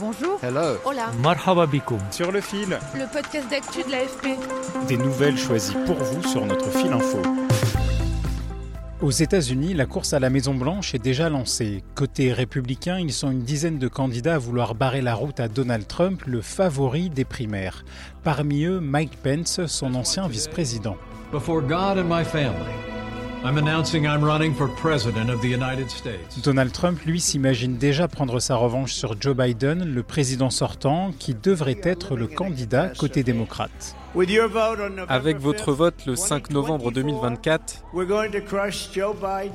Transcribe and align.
Bonjour. 0.00 0.38
Hello. 0.44 0.76
Hola. 0.84 1.10
Marhaba. 1.20 1.66
Sur 2.12 2.30
le 2.30 2.40
fil. 2.40 2.78
Le 2.94 3.12
podcast 3.12 3.50
d'actu 3.50 3.82
de 3.82 3.90
l'AFP. 3.90 4.38
Des 4.86 4.96
nouvelles 4.96 5.36
choisies 5.36 5.74
pour 5.86 5.96
vous 5.96 6.22
sur 6.22 6.46
notre 6.46 6.70
fil 6.70 6.92
info. 6.92 7.20
Aux 9.02 9.10
États-Unis, 9.10 9.74
la 9.74 9.86
course 9.86 10.12
à 10.12 10.20
la 10.20 10.30
Maison-Blanche 10.30 10.94
est 10.94 11.02
déjà 11.02 11.28
lancée. 11.28 11.82
Côté 11.96 12.32
républicain, 12.32 12.98
ils 13.00 13.12
sont 13.12 13.32
une 13.32 13.42
dizaine 13.42 13.78
de 13.78 13.88
candidats 13.88 14.36
à 14.36 14.38
vouloir 14.38 14.76
barrer 14.76 15.02
la 15.02 15.14
route 15.14 15.40
à 15.40 15.48
Donald 15.48 15.88
Trump, 15.88 16.22
le 16.26 16.42
favori 16.42 17.10
des 17.10 17.24
primaires. 17.24 17.84
Parmi 18.22 18.64
eux, 18.64 18.78
Mike 18.78 19.18
Pence, 19.20 19.66
son 19.66 19.96
ancien 19.96 20.28
vice-président. 20.28 20.96
Before 21.32 21.60
God 21.60 21.98
and 21.98 22.04
my 22.04 22.24
family, 22.24 22.72
Donald 26.42 26.72
Trump, 26.72 27.00
lui, 27.06 27.20
s'imagine 27.20 27.76
déjà 27.76 28.08
prendre 28.08 28.40
sa 28.40 28.56
revanche 28.56 28.92
sur 28.92 29.14
Joe 29.20 29.36
Biden, 29.36 29.84
le 29.84 30.02
président 30.02 30.50
sortant, 30.50 31.12
qui 31.18 31.34
devrait 31.34 31.80
être 31.82 32.16
le 32.16 32.26
candidat 32.26 32.88
côté 32.98 33.22
démocrate. 33.22 33.94
Avec 35.08 35.38
votre 35.38 35.72
vote 35.72 36.06
le 36.06 36.16
5 36.16 36.50
novembre 36.50 36.90
2024, 36.90 37.84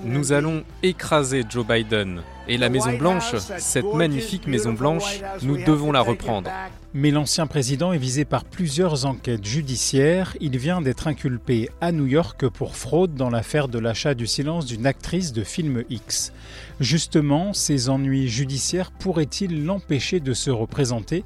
nous 0.05 0.31
allons 0.31 0.63
écraser 0.83 1.43
Joe 1.49 1.65
Biden. 1.65 2.21
Et 2.47 2.57
la 2.57 2.69
Maison 2.69 2.93
Blanche, 2.97 3.35
cette 3.57 3.93
magnifique 3.93 4.47
Maison 4.47 4.73
Blanche, 4.73 5.21
nous 5.41 5.57
devons 5.57 5.91
la 5.91 6.01
reprendre. 6.01 6.51
Mais 6.93 7.09
l'ancien 7.09 7.47
président 7.47 7.93
est 7.93 7.97
visé 7.97 8.25
par 8.25 8.45
plusieurs 8.45 9.05
enquêtes 9.05 9.45
judiciaires. 9.45 10.35
Il 10.39 10.57
vient 10.57 10.81
d'être 10.81 11.07
inculpé 11.07 11.69
à 11.81 11.91
New 11.91 12.05
York 12.05 12.47
pour 12.49 12.75
fraude 12.75 13.15
dans 13.15 13.31
l'affaire 13.31 13.67
de 13.67 13.79
l'achat 13.79 14.13
du 14.13 14.27
silence 14.27 14.65
d'une 14.65 14.85
actrice 14.85 15.33
de 15.33 15.43
film 15.43 15.83
X. 15.89 16.31
Justement, 16.79 17.53
ces 17.53 17.89
ennuis 17.89 18.27
judiciaires 18.27 18.91
pourraient-ils 18.91 19.65
l'empêcher 19.65 20.19
de 20.19 20.33
se 20.33 20.51
représenter? 20.51 21.23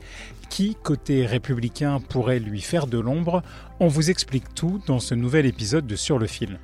Qui, 0.50 0.76
côté 0.84 1.26
républicain, 1.26 2.00
pourrait 2.00 2.40
lui 2.40 2.62
faire 2.62 2.88
de 2.88 2.98
l'ombre 3.00 3.44
On 3.80 3.88
vous 3.88 4.10
explique 4.10 4.54
tout 4.54 4.82
dans 4.88 5.00
ce 5.00 5.16
nouvel 5.16 5.46
épisode 5.46 5.88
de 5.88 5.96
Sur 5.96 6.20
le 6.20 6.28
fil. 6.28 6.60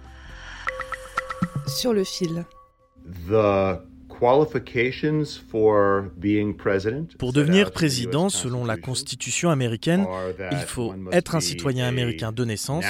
Sur 1.68 1.94
le 1.94 2.04
fil. 2.04 2.46
Pour 7.18 7.34
devenir 7.34 7.72
président, 7.72 8.30
selon 8.30 8.64
la 8.66 8.78
Constitution 8.78 9.50
américaine, 9.50 10.06
il 10.52 10.58
faut 10.60 10.94
être 11.12 11.36
un 11.36 11.40
citoyen 11.42 11.88
américain 11.88 12.32
de 12.32 12.46
naissance 12.46 12.86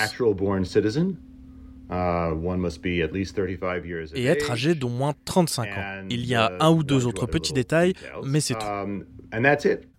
et 4.15 4.25
être 4.25 4.51
âgé 4.51 4.75
d'au 4.75 4.89
moins 4.89 5.13
35 5.25 5.67
ans. 5.77 6.03
Il 6.09 6.25
y 6.25 6.35
a 6.35 6.51
un 6.59 6.71
ou 6.71 6.83
deux 6.83 7.05
autres 7.05 7.25
petits 7.25 7.53
détails, 7.53 7.93
mais 8.23 8.39
c'est 8.39 8.55
tout. 8.55 8.65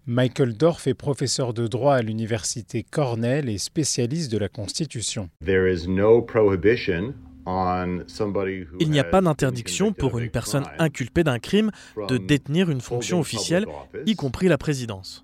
Michael 0.06 0.52
Dorf 0.52 0.86
est 0.86 0.92
professeur 0.92 1.54
de 1.54 1.66
droit 1.66 1.94
à 1.94 2.02
l'université 2.02 2.82
Cornell 2.82 3.48
et 3.48 3.56
spécialiste 3.56 4.30
de 4.30 4.36
la 4.36 4.50
Constitution. 4.50 5.30
Il 8.80 8.90
n'y 8.90 8.98
a 8.98 9.04
pas 9.04 9.20
d'interdiction 9.22 9.92
pour 9.94 10.18
une 10.18 10.28
personne 10.28 10.64
inculpée 10.78 11.24
d'un 11.24 11.38
crime 11.38 11.70
de 12.08 12.18
détenir 12.18 12.70
une 12.70 12.82
fonction 12.82 13.18
officielle, 13.18 13.64
y 14.04 14.14
compris 14.14 14.48
la 14.48 14.58
présidence. 14.58 15.23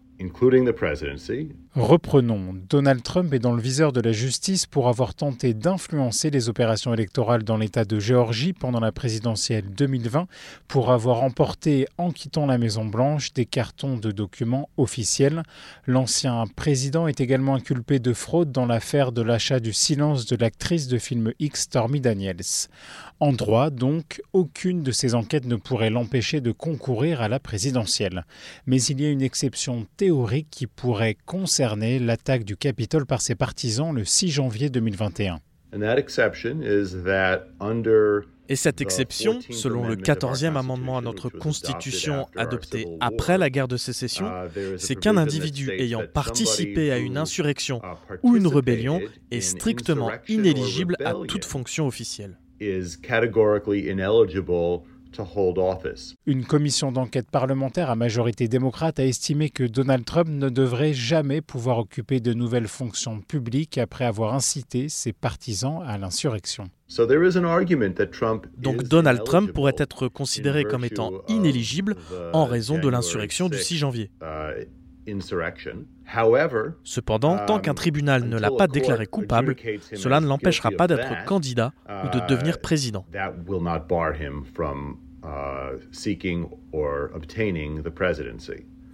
Reprenons. 1.74 2.54
Donald 2.68 3.02
Trump 3.02 3.32
est 3.32 3.38
dans 3.38 3.54
le 3.54 3.62
viseur 3.62 3.92
de 3.92 4.00
la 4.00 4.12
justice 4.12 4.66
pour 4.66 4.88
avoir 4.88 5.14
tenté 5.14 5.54
d'influencer 5.54 6.28
les 6.30 6.48
opérations 6.48 6.92
électorales 6.92 7.44
dans 7.44 7.56
l'État 7.56 7.84
de 7.84 7.98
Géorgie 7.98 8.52
pendant 8.52 8.80
la 8.80 8.92
présidentielle 8.92 9.70
2020, 9.70 10.26
pour 10.68 10.91
avoir 10.91 11.22
emporté, 11.22 11.86
en 11.96 12.10
quittant 12.10 12.46
la 12.46 12.58
Maison-Blanche, 12.58 13.32
des 13.32 13.46
cartons 13.46 13.96
de 13.96 14.10
documents 14.10 14.68
officiels. 14.76 15.42
L'ancien 15.86 16.44
président 16.54 17.06
est 17.06 17.20
également 17.20 17.54
inculpé 17.54 17.98
de 17.98 18.12
fraude 18.12 18.52
dans 18.52 18.66
l'affaire 18.66 19.12
de 19.12 19.22
l'achat 19.22 19.60
du 19.60 19.72
silence 19.72 20.26
de 20.26 20.36
l'actrice 20.36 20.88
de 20.88 20.98
film 20.98 21.32
X 21.38 21.62
Stormy 21.62 22.00
Daniels. 22.00 22.42
En 23.22 23.34
droit, 23.34 23.69
donc, 23.69 24.22
aucune 24.32 24.82
de 24.82 24.92
ces 24.92 25.14
enquêtes 25.14 25.44
ne 25.44 25.56
pourrait 25.56 25.91
l'empêcher 25.91 26.41
de 26.41 26.53
concourir 26.53 27.20
à 27.20 27.28
la 27.28 27.38
présidentielle. 27.38 28.25
Mais 28.64 28.82
il 28.82 28.98
y 28.98 29.04
a 29.04 29.10
une 29.10 29.20
exception 29.20 29.86
théorique 29.98 30.48
qui 30.50 30.66
pourrait 30.66 31.19
concerner 31.26 31.98
l'attaque 31.98 32.44
du 32.44 32.56
Capitole 32.56 33.04
par 33.04 33.20
ses 33.20 33.34
partisans 33.34 33.94
le 33.94 34.06
6 34.06 34.30
janvier 34.30 34.70
2021. 34.70 35.38
Et 38.48 38.56
cette 38.56 38.80
exception, 38.80 39.41
selon 39.50 39.86
le 39.86 39.97
14e 39.97 40.56
amendement 40.56 40.97
à 40.97 41.03
notre 41.03 41.28
Constitution 41.28 42.26
adopté 42.36 42.86
après 43.00 43.36
la 43.36 43.50
guerre 43.50 43.69
de 43.69 43.76
sécession, 43.76 44.26
c'est 44.78 44.97
qu'un 44.97 45.19
individu 45.19 45.70
ayant 45.72 46.04
participé 46.12 46.91
à 46.91 46.97
une 46.97 47.19
insurrection 47.19 47.82
ou 48.22 48.36
une 48.36 48.47
rébellion 48.47 48.98
est 49.30 49.42
strictement 49.42 50.10
inéligible 50.26 50.97
à 51.04 51.12
toute 51.28 51.44
fonction 51.44 51.86
officielle. 51.86 52.38
Une 56.26 56.44
commission 56.44 56.93
d'enquête 56.93 57.31
parlementaire 57.31 57.91
à 57.91 57.97
majorité 57.97 58.48
démocrate 58.48 59.00
a 59.00 59.04
estimé 59.04 59.50
que 59.50 59.65
Donald 59.65 60.04
Trump 60.04 60.28
ne 60.28 60.48
devrait 60.48 60.93
jamais 60.93 61.41
pouvoir 61.41 61.78
occuper 61.78 62.21
de 62.21 62.32
nouvelles 62.32 62.69
fonctions 62.69 63.21
publiques 63.21 63.78
après 63.78 64.04
avoir 64.04 64.34
incité 64.34 64.88
ses 64.88 65.12
partisans 65.12 65.82
à 65.84 65.98
l'insurrection. 65.98 66.69
Donc 68.59 68.84
Donald 68.84 69.25
Trump 69.25 69.53
pourrait 69.53 69.75
être 69.78 70.09
considéré 70.09 70.65
comme 70.65 70.84
étant 70.84 71.12
inéligible 71.28 71.97
en 72.32 72.44
raison 72.44 72.78
de 72.78 72.88
l'insurrection 72.88 73.48
du 73.48 73.59
6 73.59 73.78
janvier. 73.78 74.10
Cependant, 76.84 77.38
tant 77.47 77.60
qu'un 77.60 77.75
tribunal 77.75 78.25
ne 78.25 78.38
l'a 78.38 78.50
pas 78.50 78.66
déclaré 78.66 79.06
coupable, 79.06 79.56
cela 79.94 80.21
ne 80.21 80.26
l'empêchera 80.26 80.71
pas 80.71 80.87
d'être 80.87 81.25
candidat 81.25 81.72
ou 81.88 82.09
de 82.09 82.26
devenir 82.28 82.60
président. 82.60 83.04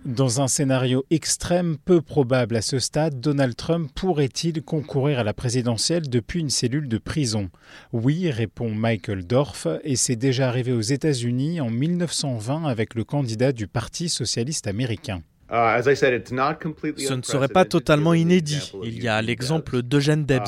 Dans 0.06 0.40
un 0.40 0.46
scénario 0.46 1.04
extrême 1.10 1.78
peu 1.84 2.00
probable 2.00 2.54
à 2.54 2.62
ce 2.62 2.78
stade, 2.78 3.18
Donald 3.18 3.56
Trump 3.56 3.90
pourrait-il 3.92 4.62
concourir 4.62 5.18
à 5.18 5.24
la 5.24 5.34
présidentielle 5.34 6.08
depuis 6.08 6.38
une 6.38 6.48
cellule 6.48 6.88
de 6.88 6.98
prison? 6.98 7.50
Oui, 7.92 8.30
répond 8.30 8.70
Michael 8.70 9.26
Dorf, 9.26 9.66
et 9.82 9.96
c'est 9.96 10.14
déjà 10.14 10.48
arrivé 10.48 10.70
aux 10.70 10.80
États-Unis 10.80 11.60
en 11.60 11.70
1920 11.70 12.66
avec 12.66 12.94
le 12.94 13.02
candidat 13.02 13.50
du 13.50 13.66
Parti 13.66 14.08
socialiste 14.08 14.68
américain. 14.68 15.22
Ce 15.48 17.14
ne 17.14 17.22
serait 17.22 17.48
pas 17.48 17.64
totalement 17.64 18.14
inédit. 18.14 18.72
Il 18.82 19.02
y 19.02 19.08
a 19.08 19.20
l'exemple 19.22 19.82
d'Eugène 19.82 20.24
Debs. 20.24 20.42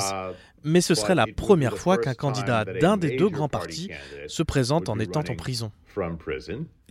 Mais 0.63 0.81
ce 0.81 0.93
serait 0.93 1.15
la 1.15 1.25
première 1.25 1.77
fois 1.77 1.97
qu'un 1.97 2.13
candidat 2.13 2.65
d'un 2.65 2.97
des 2.97 3.15
deux 3.15 3.29
grands 3.29 3.47
partis 3.47 3.89
se 4.27 4.43
présente 4.43 4.89
en 4.89 4.99
étant 4.99 5.21
en 5.21 5.35
prison. 5.35 5.71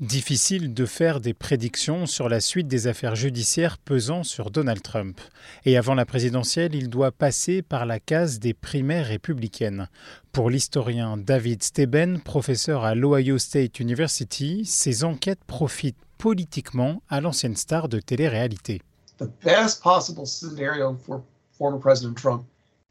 Difficile 0.00 0.74
de 0.74 0.86
faire 0.86 1.20
des 1.20 1.34
prédictions 1.34 2.06
sur 2.06 2.28
la 2.28 2.40
suite 2.40 2.68
des 2.68 2.86
affaires 2.86 3.16
judiciaires 3.16 3.78
pesant 3.78 4.22
sur 4.22 4.50
Donald 4.50 4.82
Trump. 4.82 5.20
Et 5.64 5.76
avant 5.76 5.94
la 5.94 6.06
présidentielle, 6.06 6.74
il 6.74 6.88
doit 6.88 7.10
passer 7.10 7.62
par 7.62 7.86
la 7.86 7.98
case 7.98 8.38
des 8.38 8.54
primaires 8.54 9.06
républicaines. 9.06 9.88
Pour 10.32 10.50
l'historien 10.50 11.16
David 11.16 11.62
Steben, 11.62 12.20
professeur 12.20 12.84
à 12.84 12.94
l'Ohio 12.94 13.38
State 13.38 13.80
University, 13.80 14.64
ces 14.64 15.04
enquêtes 15.04 15.44
profitent 15.46 15.96
politiquement 16.18 17.02
à 17.08 17.20
l'ancienne 17.20 17.56
star 17.56 17.88
de 17.88 18.00
télé-réalité. 18.00 18.82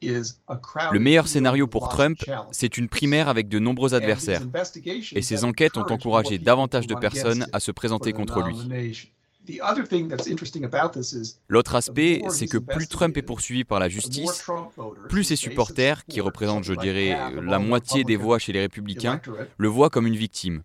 Le 0.01 0.99
meilleur 0.99 1.27
scénario 1.27 1.67
pour 1.67 1.89
Trump, 1.89 2.19
c'est 2.51 2.77
une 2.77 2.87
primaire 2.87 3.29
avec 3.29 3.49
de 3.49 3.59
nombreux 3.59 3.93
adversaires. 3.93 4.43
Et 5.13 5.21
ces 5.21 5.43
enquêtes 5.43 5.77
ont 5.77 5.91
encouragé 5.91 6.37
davantage 6.37 6.87
de 6.87 6.95
personnes 6.95 7.47
à 7.53 7.59
se 7.59 7.71
présenter 7.71 8.13
contre 8.13 8.41
lui. 8.41 9.11
L'autre 11.47 11.75
aspect, 11.75 12.21
c'est 12.29 12.47
que 12.47 12.57
plus 12.57 12.87
Trump 12.87 13.15
est 13.17 13.21
poursuivi 13.21 13.63
par 13.63 13.79
la 13.79 13.89
justice, 13.89 14.45
plus 15.09 15.23
ses 15.23 15.35
supporters, 15.35 16.05
qui 16.05 16.21
représentent, 16.21 16.65
je 16.65 16.73
dirais, 16.73 17.17
la 17.41 17.59
moitié 17.59 18.03
des 18.03 18.17
voix 18.17 18.39
chez 18.39 18.51
les 18.51 18.59
républicains, 18.59 19.21
le 19.57 19.67
voient 19.67 19.89
comme 19.89 20.07
une 20.07 20.15
victime. 20.15 20.63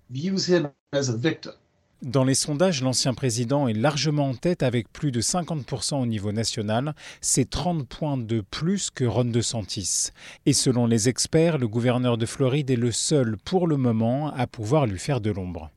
Dans 2.02 2.24
les 2.24 2.34
sondages, 2.34 2.82
l'ancien 2.82 3.14
président 3.14 3.68
est 3.68 3.74
largement 3.74 4.30
en 4.30 4.34
tête 4.34 4.64
avec 4.64 4.92
plus 4.92 5.12
de 5.12 5.20
50% 5.20 6.02
au 6.02 6.06
niveau 6.06 6.32
national. 6.32 6.96
C'est 7.20 7.48
30 7.48 7.86
points 7.86 8.16
de 8.16 8.40
plus 8.40 8.90
que 8.90 9.04
Ron 9.04 9.26
DeSantis. 9.26 10.08
Et 10.44 10.52
selon 10.52 10.86
les 10.86 11.08
experts, 11.08 11.58
le 11.58 11.68
gouverneur 11.68 12.18
de 12.18 12.26
Floride 12.26 12.70
est 12.70 12.76
le 12.76 12.90
seul 12.90 13.36
pour 13.44 13.68
le 13.68 13.76
moment 13.76 14.34
à 14.34 14.48
pouvoir 14.48 14.86
lui 14.86 14.98
faire 14.98 15.20
de 15.20 15.30
l'ombre. 15.30 15.70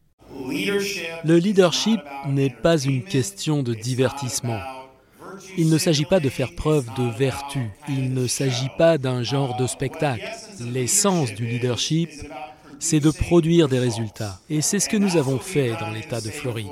Le 1.24 1.38
leadership 1.38 2.02
n'est 2.28 2.50
pas 2.50 2.80
une 2.80 3.04
question 3.04 3.62
de 3.62 3.76
divertissement. 3.76 4.60
Il 5.58 5.70
ne 5.70 5.78
s'agit 5.78 6.06
pas 6.06 6.20
de 6.20 6.30
faire 6.30 6.56
preuve 6.56 6.88
de 6.98 7.08
vertu. 7.18 7.70
Il 7.88 8.14
ne 8.16 8.26
s'agit 8.26 8.70
pas 8.80 8.98
d'un 8.98 9.22
genre 9.22 9.58
de 9.58 9.68
spectacle. 9.68 10.28
L'essence 10.60 11.34
du 11.34 11.46
leadership, 11.46 12.10
c'est 12.80 13.00
de 13.00 13.12
produire 13.12 13.68
des 13.68 13.80
résultats. 13.80 14.40
Et 14.50 14.62
c'est 14.62 14.80
ce 14.80 14.90
que 14.90 14.98
nous 14.98 15.18
avons 15.18 15.40
fait 15.40 15.72
dans 15.80 15.90
l'État 15.90 16.22
de 16.22 16.30
Floride. 16.30 16.68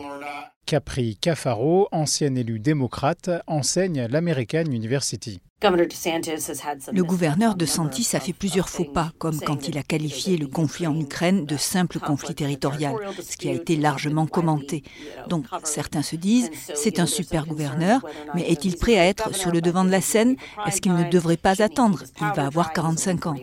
Capri 0.66 1.18
Cafaro, 1.18 1.88
ancien 1.92 2.36
élu 2.36 2.60
démocrate, 2.60 3.30
enseigne 3.48 4.00
à 4.00 4.08
l'American 4.08 4.66
University. 4.66 5.42
Le 5.64 7.04
gouverneur 7.04 7.56
de 7.56 7.66
Santis 7.66 8.10
a 8.14 8.20
fait 8.20 8.34
plusieurs 8.34 8.70
faux 8.70 8.84
pas, 8.84 9.12
comme 9.18 9.40
quand 9.40 9.68
il 9.68 9.78
a 9.78 9.84
qualifié 9.84 10.38
le 10.38 10.48
conflit 10.48 10.88
en 10.88 11.00
Ukraine 11.00 11.46
de 11.46 11.58
simple 11.58 12.00
conflit 12.00 12.36
territorial, 12.36 12.96
ce 13.22 13.38
qui 13.38 13.50
a 13.50 13.54
été 13.54 13.76
largement 13.76 14.28
commenté. 14.28 14.84
Donc 15.30 15.46
certains 15.64 16.02
se 16.02 16.16
disent, 16.16 16.50
c'est 16.74 17.00
un 17.00 17.06
super 17.06 17.46
gouverneur, 17.46 18.06
mais 18.36 18.50
est-il 18.50 18.76
prêt 18.78 18.98
à 18.98 19.06
être 19.06 19.34
sur 19.34 19.52
le 19.52 19.62
devant 19.62 19.86
de 19.86 19.92
la 19.92 20.02
scène? 20.02 20.36
Est-ce 20.68 20.82
qu'il 20.82 20.94
ne 20.94 21.10
devrait 21.10 21.38
pas 21.38 21.62
attendre? 21.62 22.04
Il 22.20 22.28
va 22.36 22.46
avoir 22.48 22.74
45 22.74 23.26
ans. 23.28 23.36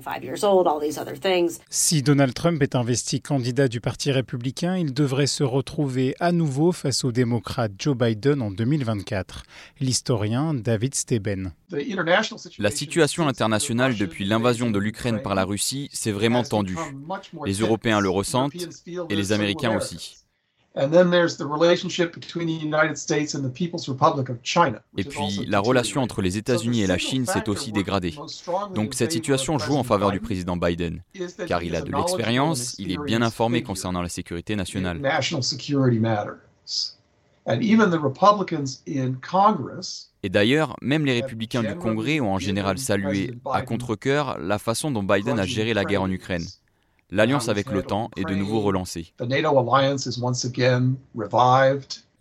Si 1.70 2.02
Donald 2.02 2.34
Trump 2.34 2.62
est 2.62 2.74
investi 2.74 3.20
candidat 3.20 3.68
du 3.68 3.80
Parti 3.80 4.12
républicain, 4.12 4.76
il 4.76 4.92
devrait 4.92 5.26
se 5.26 5.42
retrouver 5.42 6.14
à 6.20 6.32
nouveau 6.32 6.72
face 6.72 7.04
au 7.04 7.12
démocrate 7.12 7.72
Joe 7.78 7.96
Biden 7.96 8.42
en 8.42 8.50
2024. 8.50 9.42
L'historien 9.80 10.54
David 10.54 10.94
Steben. 10.94 11.52
La 12.58 12.70
situation 12.70 13.28
internationale 13.28 13.96
depuis 13.96 14.24
l'invasion 14.24 14.70
de 14.70 14.78
l'Ukraine 14.78 15.22
par 15.22 15.34
la 15.34 15.44
Russie 15.44 15.88
s'est 15.92 16.12
vraiment 16.12 16.42
tendue. 16.42 16.78
Les 17.44 17.54
Européens 17.54 18.00
le 18.00 18.10
ressentent 18.10 18.54
et 19.08 19.16
les 19.16 19.32
Américains 19.32 19.76
aussi. 19.76 20.16
Et 20.76 20.86
puis, 25.04 25.46
la 25.48 25.58
relation 25.58 26.00
entre 26.00 26.22
les 26.22 26.38
États-Unis 26.38 26.82
et 26.82 26.86
la 26.86 26.98
Chine 26.98 27.26
s'est 27.26 27.48
aussi 27.48 27.72
dégradée. 27.72 28.14
Donc 28.74 28.94
cette 28.94 29.10
situation 29.10 29.58
joue 29.58 29.74
en 29.74 29.82
faveur 29.82 30.12
du 30.12 30.20
président 30.20 30.56
Biden, 30.56 31.02
car 31.48 31.64
il 31.64 31.74
a 31.74 31.80
de 31.80 31.90
l'expérience, 31.90 32.76
il 32.78 32.92
est 32.92 33.04
bien 33.04 33.20
informé 33.20 33.64
concernant 33.64 34.00
la 34.00 34.08
sécurité 34.08 34.54
nationale. 34.54 35.00
Et 40.22 40.28
d'ailleurs, 40.28 40.76
même 40.82 41.06
les 41.06 41.20
républicains 41.20 41.62
du 41.62 41.74
Congrès 41.74 42.20
ont 42.20 42.34
en 42.34 42.38
général 42.38 42.78
salué 42.78 43.34
à 43.50 43.62
contre-coeur 43.62 44.38
la 44.38 44.58
façon 44.58 44.90
dont 44.90 45.02
Biden 45.02 45.38
a 45.38 45.46
géré 45.46 45.74
la 45.74 45.84
guerre 45.84 46.02
en 46.02 46.10
Ukraine. 46.10 46.44
L'alliance 47.10 47.48
avec 47.48 47.70
l'OTAN 47.70 48.10
est 48.16 48.24
de 48.24 48.34
nouveau 48.34 48.60
relancée. 48.60 49.14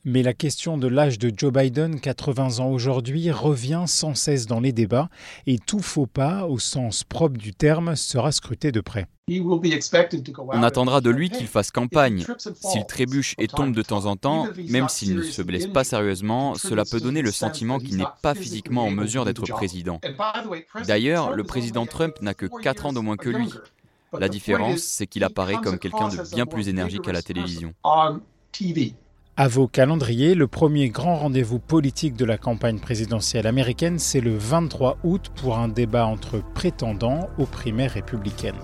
Mais 0.05 0.23
la 0.23 0.33
question 0.33 0.77
de 0.77 0.87
l'âge 0.87 1.19
de 1.19 1.31
Joe 1.35 1.51
Biden, 1.51 1.99
80 1.99 2.59
ans 2.59 2.69
aujourd'hui, 2.69 3.31
revient 3.31 3.83
sans 3.85 4.15
cesse 4.15 4.45
dans 4.45 4.61
les 4.61 4.71
débats 4.71 5.09
et 5.45 5.57
tout 5.57 5.79
faux 5.79 6.07
pas, 6.07 6.45
au 6.45 6.57
sens 6.57 7.03
propre 7.03 7.37
du 7.37 7.53
terme, 7.53 7.95
sera 7.95 8.31
scruté 8.31 8.71
de 8.71 8.79
près. 8.79 9.07
On 9.29 10.63
attendra 10.63 11.01
de 11.01 11.09
lui 11.09 11.29
qu'il 11.29 11.47
fasse 11.47 11.69
campagne. 11.69 12.25
S'il 12.55 12.85
trébuche 12.85 13.35
et 13.37 13.47
tombe 13.47 13.75
de 13.75 13.81
temps 13.81 14.05
en 14.05 14.15
temps, 14.15 14.47
même 14.69 14.89
s'il 14.89 15.15
ne 15.15 15.21
se 15.21 15.41
blesse 15.41 15.67
pas 15.67 15.83
sérieusement, 15.83 16.55
cela 16.55 16.85
peut 16.85 16.99
donner 16.99 17.21
le 17.21 17.31
sentiment 17.31 17.77
qu'il 17.77 17.97
n'est 17.97 18.05
pas 18.21 18.33
physiquement 18.33 18.85
en 18.85 18.91
mesure 18.91 19.25
d'être 19.25 19.45
président. 19.47 19.99
D'ailleurs, 20.87 21.35
le 21.35 21.43
président 21.43 21.85
Trump 21.85 22.15
n'a 22.21 22.33
que 22.33 22.47
4 22.61 22.87
ans 22.87 22.93
de 22.93 22.99
moins 22.99 23.17
que 23.17 23.29
lui. 23.29 23.49
La 24.17 24.29
différence, 24.29 24.79
c'est 24.79 25.05
qu'il 25.07 25.23
apparaît 25.23 25.57
comme 25.61 25.77
quelqu'un 25.77 26.07
de 26.07 26.33
bien 26.33 26.45
plus 26.45 26.69
énergique 26.69 27.07
à 27.07 27.11
la 27.11 27.21
télévision. 27.21 27.73
À 29.41 29.47
vos 29.47 29.69
calendriers, 29.69 30.35
le 30.35 30.47
premier 30.47 30.89
grand 30.89 31.15
rendez-vous 31.15 31.59
politique 31.59 32.17
de 32.17 32.25
la 32.25 32.37
campagne 32.37 32.77
présidentielle 32.77 33.47
américaine, 33.47 33.97
c'est 33.97 34.19
le 34.19 34.35
23 34.35 34.97
août 35.05 35.31
pour 35.33 35.57
un 35.57 35.69
débat 35.69 36.05
entre 36.07 36.43
prétendants 36.53 37.29
aux 37.37 37.45
primaires 37.45 37.93
républicaines. 37.93 38.59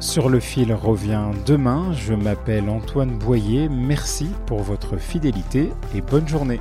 Sur 0.00 0.28
le 0.28 0.38
fil 0.38 0.74
revient 0.74 1.30
demain, 1.46 1.94
je 1.94 2.12
m'appelle 2.12 2.68
Antoine 2.68 3.18
Boyer, 3.18 3.70
merci 3.70 4.28
pour 4.44 4.60
votre 4.60 4.98
fidélité 4.98 5.70
et 5.94 6.02
bonne 6.02 6.28
journée. 6.28 6.60